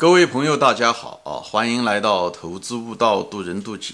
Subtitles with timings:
[0.00, 1.44] 各位朋友，大家好啊！
[1.44, 3.92] 欢迎来到《投资悟道，渡人渡己》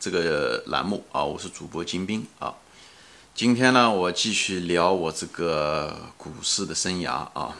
[0.00, 1.22] 这个栏目啊！
[1.22, 2.54] 我是主播金兵啊。
[3.34, 7.54] 今天呢，我继续聊我这个股市的生涯啊。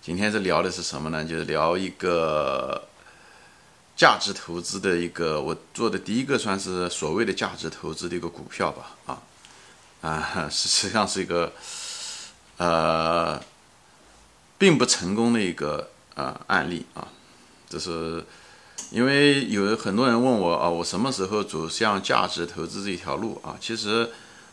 [0.00, 1.24] 今天是聊的是什么呢？
[1.24, 2.86] 就是聊一个
[3.96, 9.22] 价值投资的一个我做的第一个算是所谓的价值投资的一个股票吧啊
[10.08, 11.52] 啊，实际上是一个
[12.58, 13.42] 呃
[14.56, 15.90] 并不成功的一个。
[16.16, 17.06] 啊，案例啊，
[17.68, 18.24] 这是
[18.90, 23.56] 因为有很多人问我啊，我什么时候走向价值投资这一条路啊？
[23.60, 24.10] 其实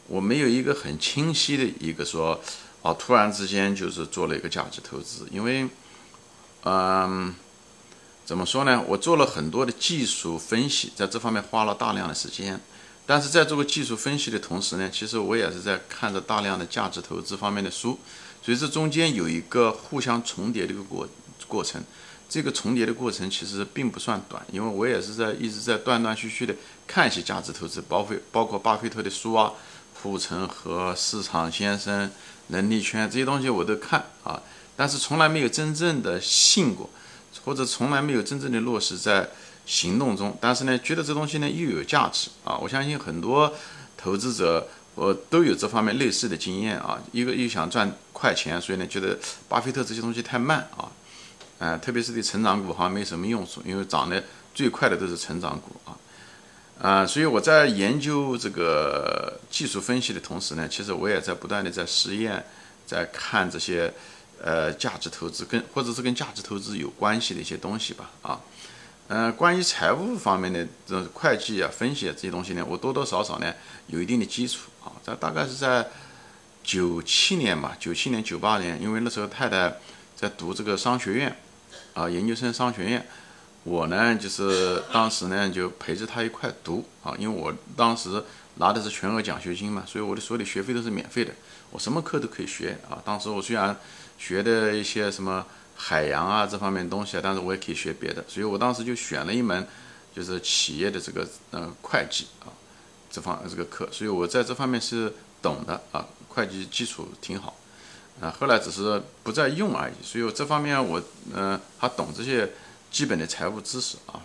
[0.07, 2.39] 我没有一个很清晰的一个说，
[2.81, 5.67] 啊，突然之间就是做了一个价值投资，因为，
[6.65, 7.33] 嗯，
[8.25, 8.83] 怎么说呢？
[8.87, 12.59] 我做了很多的技术分析，在这方面花了大量的时间，
[13.05, 17.99] 但是在做个技术分析的同时呢，其实我也是在看着大量的价值投资方面的书，
[18.41, 21.07] 所以这中间有一个互相重叠的一个过。
[21.47, 21.83] 过程，
[22.29, 26.55] 这个重叠的过程其实并不算短，因为我也是在一直在断断续续的
[26.87, 29.51] 看一些价值投资，包括包括巴菲特的书啊，
[30.01, 32.09] 护城河、市场先生、
[32.47, 34.41] 能力圈这些东西我都看啊，
[34.75, 36.89] 但是从来没有真正的信过，
[37.45, 39.29] 或者从来没有真正的落实在
[39.65, 40.35] 行动中。
[40.41, 43.53] 但是呢，觉得这东西呢又有价值啊，我相信很多
[43.95, 49.17] 投资者我都有这方面类似的经验啊，一个又想赚快钱，所以呢觉得
[49.47, 50.91] 巴菲特这些东西太慢啊。
[51.63, 54.21] 啊，特别是对成长股好像没什么用处，因为涨得
[54.53, 55.95] 最快的都是成长股啊，
[56.81, 62.43] 啊，所以我在研究这个技术分析的同时呢，其实我也在不断的在实验，
[62.85, 63.93] 在看这些
[64.41, 68.41] 呃价值投资跟或者是跟价值投资有关系的一些东西吧，啊，
[69.07, 73.53] 嗯，关于财务方面的这种会计啊、分析啊这些东西呢，我多多少少呢
[73.87, 75.87] 有一定的基础啊，这大概是在
[76.61, 79.73] 九七年吧，九七年、九八年，因为那时候太太
[80.17, 81.33] 在读这个商学院。
[81.93, 83.07] 啊，研究生商学院，
[83.63, 88.23] 我呢就是当时呢就陪着他一块读啊，因为我当时
[88.55, 91.33] 拿的是全额奖学金嘛，所以我的所有的学费都是免费的，
[91.71, 93.01] 我什么课都可以学啊。
[93.05, 93.75] 当时我虽然
[94.17, 95.45] 学的一些什么
[95.75, 99.67] 海洋啊这方面东西啊，但是我也可以学别的，所以我当时就选了一门
[100.15, 102.49] 就是企业的这个呃会计啊
[103.09, 107.55] 这方这个课，所以我在这方面是懂的啊，会计基础挺好。
[108.23, 111.03] 啊，后来只是不再用而已，所以这方面我
[111.35, 112.49] 嗯还懂这些
[112.89, 114.21] 基本的财务知识啊，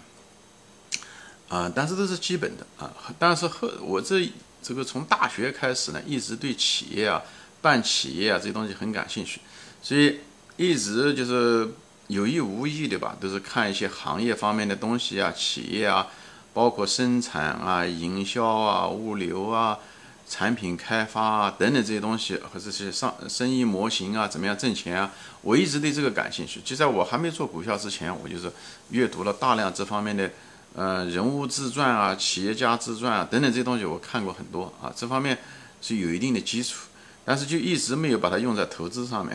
[1.48, 2.92] 啊，但是都是基本的啊。
[3.19, 4.31] 但是后我这
[4.62, 7.20] 这个从大学开始呢，一直对企业啊、
[7.60, 9.41] 办企业啊这些东西很感兴趣，
[9.82, 10.20] 所以
[10.56, 11.69] 一直就是
[12.06, 16.06] 有意无意的吧，都是看一些行业方面的东西啊、企业啊，
[16.54, 19.76] 包括生产啊、营销啊、物流啊。
[20.28, 25.10] 产品开发啊，等等这些东西和这些上生意模型啊，怎么样挣钱啊？
[25.40, 26.60] 我一直对这个感兴趣。
[26.62, 28.52] 就在我还没做股票之前，我就是
[28.90, 30.30] 阅读了大量这方面的，
[30.74, 34.92] 呃，人物自传啊、企业家自传啊等等这些东西，我看过很多啊。
[34.94, 35.38] 这方面
[35.80, 36.88] 是有一定的基础，
[37.24, 39.34] 但是就一直没有把它用在投资上面。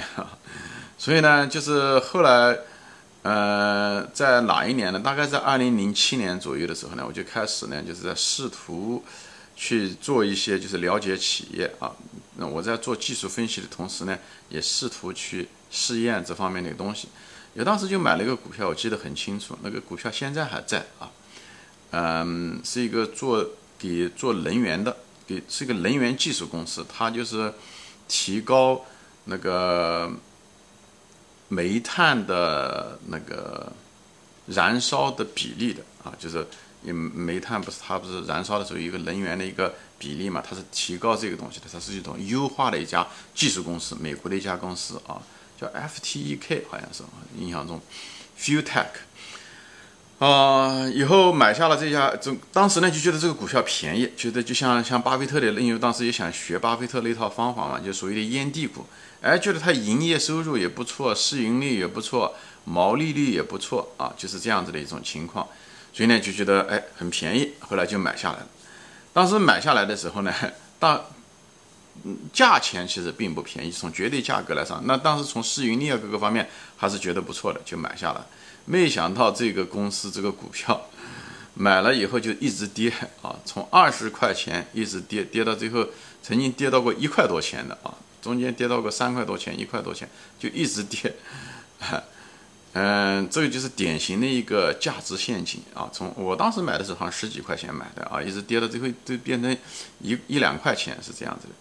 [0.98, 2.56] 所以呢，就是后来，
[3.24, 5.00] 呃，在哪一年呢？
[5.00, 9.04] 大概在二零零七年左右的时候呢，我就开始呢，就是在试图。
[9.56, 11.92] 去做一些就是了解企业啊，
[12.38, 14.18] 那我在做技术分析的同时呢，
[14.50, 17.08] 也试图去试验这方面的东西。
[17.54, 21.12] 有当时就买了一个股票，我记得很清楚，那个股票现在还在啊，
[21.92, 23.48] 嗯，是一个做
[23.78, 24.98] 给做能源的，
[25.28, 27.54] 给是一个能源技术公司，它就是
[28.08, 28.84] 提高
[29.26, 30.12] 那个
[31.48, 33.72] 煤炭的那个
[34.48, 36.46] 燃烧的比例的啊，就是。
[36.84, 45.22] 因煤炭不是它不是燃烧的时候一个能源的一个比例嘛，它是提高这个东西的，它是一种优化的一家技术公司，美国的一家公司啊，
[45.60, 47.04] 叫 FTEK 好像是
[47.38, 47.80] 印象中
[48.38, 48.88] ，Fueltech，
[50.20, 58.86] 啊，以后买下了这家，这当时呢就觉得这个股票便宜，觉得就像像巴菲特的，因为当时也想学巴菲特那套方法嘛，就所谓的烟蒂股，
[59.22, 62.36] 哎，觉得它营业收入也不错，市盈率也不错，
[62.66, 65.48] 毛利率也不错啊，就是这样子的一种情况。
[65.94, 68.48] 所以呢，就觉得哎很便宜，后来就买下来了。
[69.14, 70.34] 当时买下来的时候呢，
[70.80, 71.00] 当
[72.34, 78.22] 价钱其实并不便宜，从绝对价格来上，那当时从市盈率啊各个方面还是觉得不错的，就买下来。
[78.66, 80.90] 没想到这个公司这个股票
[81.54, 82.92] 买了以后就一直跌
[83.22, 85.86] 啊，从二十块钱一直跌跌到最后，
[86.24, 91.14] 曾经跌到过一块多钱的啊，中间跌到过三块多钱、一块多钱，就一直跌。
[92.74, 95.88] 嗯，这个就是典型的一个价值陷阱啊！
[95.94, 99.56] 从我当时买的时候，好像十几块钱买的啊，一直跌到最后都变成
[100.02, 101.54] 一一两块钱是这样子的。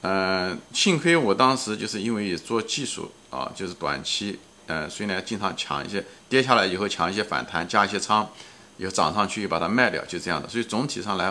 [0.00, 8.26] 嗯，幸亏我当时就是因为也做技术啊，就是短期嗯，所以呢，经常抢一些跌下来以后抢一些反弹，加一些仓，
[8.78, 10.48] 以后涨上去又把它卖掉，就这样的。
[10.48, 11.30] 所以总体上来，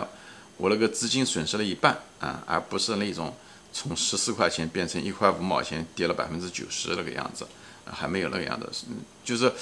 [0.56, 3.34] 我那个资金损失了一半啊，而不是那种
[3.80, 7.46] 从十四块钱变成一块五毛钱，跌了百分之九十那个样子，
[7.86, 8.66] 还没有那个样子，
[9.24, 9.52] 就是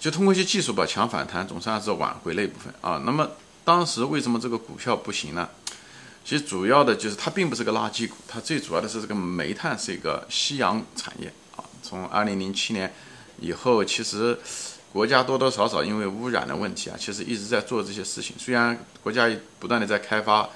[0.00, 3.00] 就通过一些技术吧，强反弹，总算是挽回那部分啊。
[3.06, 3.30] 那么
[3.64, 5.48] 当时为什么这个股票不行呢？
[6.24, 11.62] 其实主要的就是它并不是个垃圾股，它最主要的是这个煤炭是一个夕阳产业啊。
[11.82, 12.92] 从二零零七年
[13.38, 14.36] 以后，其实
[14.92, 18.34] 国家多多少少因为污染的问题啊，其实一直在做这些事情。
[18.38, 19.30] 虽然国家
[19.60, 20.48] 不断的在开发，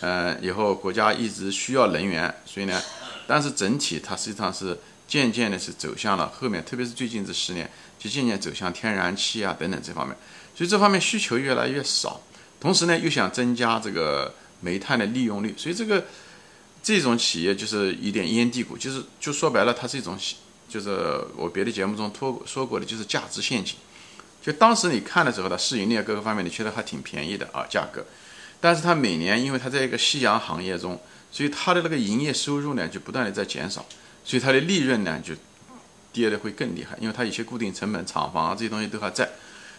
[0.00, 2.82] 嗯，以后国家一直需要能源，所以呢，
[3.26, 10.16] 但是整体它实际上是渐渐的是走向了后面，特别是最近这十年，就渐渐走向天然气啊等等这方面，
[10.54, 12.20] 所以这方面需求越来越少。
[12.60, 14.34] 同时呢，又想增加这个。
[14.60, 16.04] 煤炭的利用率，所以这个
[16.82, 20.18] 这种企业就是一点烟蒂股，就是就说白了，它是一种，
[20.68, 20.90] 就是
[21.36, 23.76] 我别的节目中托说过的，就是价值陷阱。
[24.42, 28.04] 就当时你看的时候，它市盈率各个方面你觉得还挺便宜的啊，价格。
[28.60, 31.00] 但是它每年因为它在一个夕阳行业中，
[31.30, 33.84] 所以它的那个营业收入呢就不断的在减少，
[34.24, 35.34] 所以它的利润呢就
[36.12, 39.28] 跌的会更厉害，因为它有些固定成本、厂房啊这些东西都还在。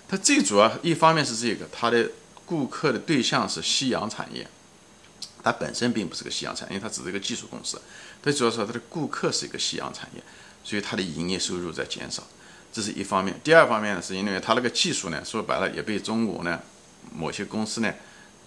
[0.08, 2.10] 它最主要一方面是这个，它的
[2.46, 4.48] 顾客的对象是夕阳产业。
[5.42, 7.82] 它本身并不是个夕阳产业，因为它只是一个技术公司。
[8.22, 10.22] 它主要是它的顾客是一个夕阳产业，
[10.64, 12.24] 所以它的营业收入在减少，
[12.74, 13.40] 这是一方面。
[13.44, 16.60] 第二方面呢，是因为它那个技术呢，说白了也被中国呢
[17.16, 17.94] 某些公司呢，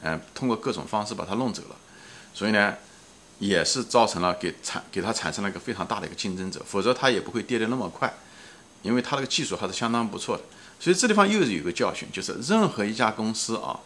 [0.02, 1.76] 嗯，通过各种方式把它弄走了，
[2.34, 2.74] 所以呢，
[3.38, 8.12] 也是造成了给产给它产生了一个非常大的一个竞争者，否则它也不会跌得那么快，
[8.82, 10.42] 因为它那个技术还是相当不错的。
[10.80, 13.78] 所以这地方又是有个教训，就是任何一家公司啊。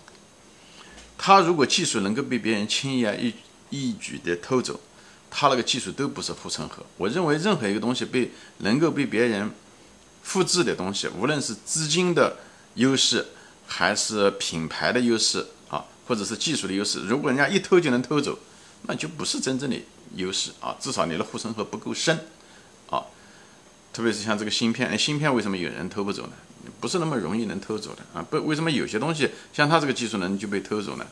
[1.18, 3.34] 他如果技术能够被别人轻易啊一
[3.70, 4.80] 一举的偷走，
[5.30, 6.84] 他那个技术都不是护城河。
[6.96, 9.50] 我认为任何一个东西被能够被别人
[10.22, 12.36] 复制的东西，无论是资金的
[12.74, 13.26] 优势，
[13.66, 15.46] 还是品牌的优势，
[16.06, 18.38] 或者是技术的优势，如果人家一偷就能偷走，
[18.82, 19.76] 那就不是真正的
[20.14, 20.76] 优势啊。
[20.80, 22.16] 至少你的护城河不够深
[22.90, 23.02] 啊。
[23.92, 26.32] 特别是像这个芯片，芯片为什么有人偷不走呢？
[26.80, 28.20] 不是那么容易能偷走的啊！
[28.28, 31.06] 不，为什么有些东西像他这个技术能就被偷走呢？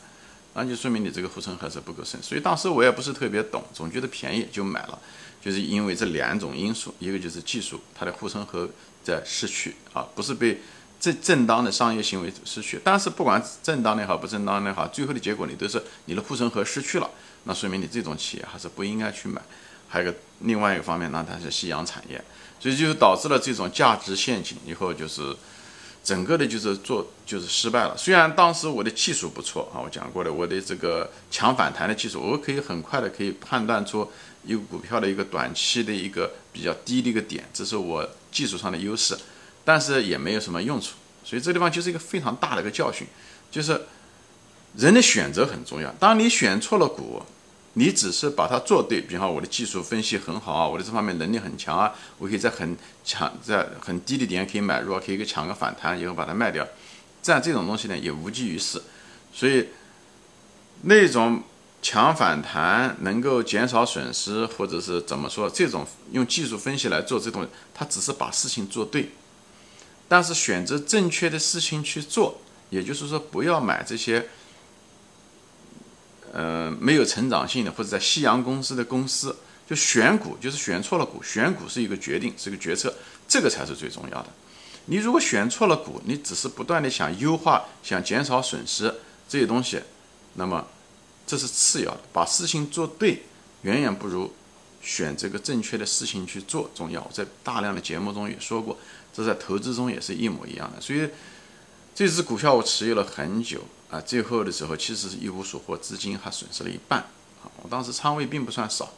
[0.53, 2.21] 那就说明你这个护城河是不够深。
[2.21, 4.99] 所以当时我也不是特别懂，总觉得便宜就买了，
[5.41, 8.69] 就是因为这两种因素，一个就是技术，它的护城河
[9.03, 10.59] 在失去啊，不是被
[10.99, 12.79] 正正当的商业行为失去。
[12.83, 17.09] 但是不管正当的也好，不正当的也好，最后的结果你都是你的护城河失去了，
[17.43, 19.41] 那说明你这种企业还是不应该去买。
[19.87, 22.23] 还有个另外一个方面，那它是夕阳产业。
[22.59, 25.35] 所以就导致了这种价值陷阱，以后就是
[26.03, 27.95] 整个的，就是做就是失败了。
[27.95, 34.09] 虽然当时我的技术不错啊，我讲过的，我的这个强反弹的技术，我可以很快的可以判断出
[34.43, 39.15] 一个股票的一个短期的一个比较低的一个点，这是我技术上的优势，
[39.65, 40.91] 但是也没有什么用处。
[41.25, 43.05] 所以这地方就是一个非常大的一个教训，
[43.51, 43.81] 就是
[44.77, 45.91] 人的选择很重要。
[45.99, 47.21] 当你选错了股。
[47.77, 52.73] 你只是把它做对，比方我的技术分析很好啊，我的这方面能力很强啊，我可以在很
[53.03, 56.65] 强在很低的点可以买入啊，可以给抢个反弹，以后把它卖掉，
[57.21, 58.81] 这样这种东西呢也无济于事。
[59.33, 59.67] 所以
[60.83, 61.43] 那种
[61.81, 69.11] 抢反弹能够减少损失，或者是怎么说，这种用技术分析来做这种，它只是把事情做对，
[70.07, 74.27] 但是选择正确的事情去做，也就是说不要买这些。
[76.37, 79.33] 呃，没有成长性的，或者在夕阳公司的公司，
[79.65, 81.23] 就选股就是选错了股。
[81.23, 82.93] 选股是一个决定，是个决策，
[83.25, 84.27] 这个才是最重要的。
[84.87, 88.93] 你如果选错了股，你只是不断的想优化、想减少损失
[89.29, 89.79] 这些东西，
[90.33, 90.67] 那么
[91.25, 92.01] 这是次要的。
[92.11, 93.23] 把事情做对，
[93.61, 94.33] 远远不如
[94.85, 97.05] 选这个正确的事情去做重要。
[97.11, 98.77] 在大量的节目中也说过，
[99.13, 100.79] 这在投资中也是一模一样的。
[100.79, 101.09] 所以
[101.93, 103.61] 这只股票我持有了很久。
[103.87, 106.99] 啊，最后的时候其实是一无所获，资金还损失了一半。
[107.43, 108.91] 啊，我当时仓位并不算少，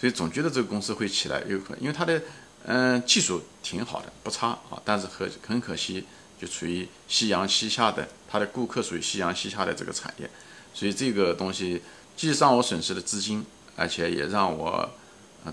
[0.00, 2.22] 所以总觉得这个公司会起来，有可能因为它的
[2.64, 4.80] 嗯技术挺好的，不差啊。
[4.86, 6.06] 但是很很可惜，
[6.40, 10.28] 就处于夕阳西下的，它的顾客属于夕阳西下的这个产业，
[10.72, 11.82] 所以这个东西
[12.16, 13.44] 既让我损失了资金，
[13.76, 14.88] 而且也让我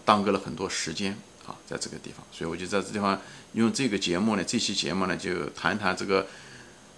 [0.06, 2.26] 耽搁了很多时间啊，在这个地方。
[2.32, 3.20] 所以我就在这地方
[3.54, 6.28] 用这个节目呢，这期节目呢就谈谈这个。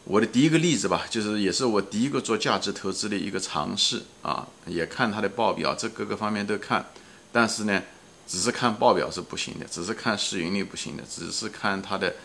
[0.05, 6.83] 我的第一个例子吧，就是也是我第一个做价值投资的一个尝试啊，也看它的报表，这各个方面都看，
[7.31, 7.83] 但是呢，
[8.25, 12.15] 只是看报表是不行的，只是看市盈率不行的，只是看它的，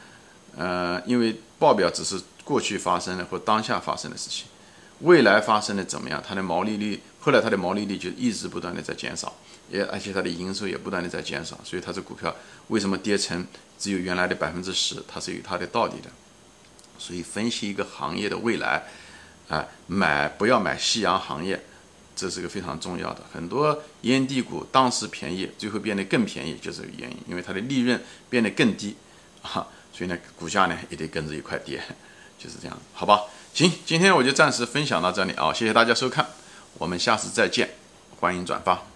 [0.56, 4.46] 呃，因为报表只是过去发生的或当下发生的事情，
[5.00, 9.34] 未来发生的怎么样，它的毛利率，后来它的毛利率就一直不断的在减少，
[9.70, 12.36] 也而且它的营收也不断的在减少，所以它这股票
[12.68, 13.46] 为什么跌成
[13.78, 15.02] 只有原来的百分之十？
[15.08, 16.10] 它是有它的道理的。
[16.98, 18.84] 所以分析一个行业的未来，
[19.48, 21.58] 啊，买不要买夕阳行业，
[22.14, 23.22] 这是个非常重要的。
[23.32, 28.94] 很多烟蒂股当时便宜，最后变得更便宜，就这个原因，因为它的利润变得更低，
[29.40, 31.82] 啊，所以呢，股价呢也得跟着一块跌，
[32.38, 33.22] 就是这样，好吧？
[33.54, 36.26] 行，今天我就暂时分享到这里啊，谢谢大家收看，
[36.78, 37.70] 我们下次再见，
[38.20, 38.93] 欢迎转发。